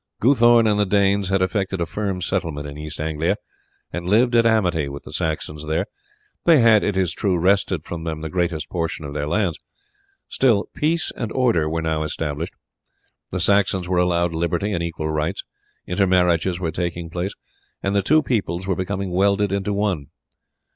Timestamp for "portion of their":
8.67-9.27